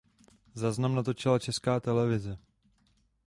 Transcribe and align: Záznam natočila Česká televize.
Záznam 0.55 0.95
natočila 0.97 1.39
Česká 1.39 1.79
televize. 1.79 2.37